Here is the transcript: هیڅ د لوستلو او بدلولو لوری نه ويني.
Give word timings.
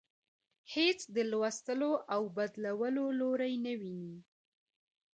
هیڅ 0.73 0.99
د 1.15 1.17
لوستلو 1.31 1.91
او 2.13 2.21
بدلولو 2.37 3.03
لوری 3.19 3.53
نه 3.65 3.73
ويني. 3.79 4.17